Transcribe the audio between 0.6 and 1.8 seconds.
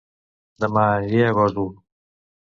Dema aniré a Gósol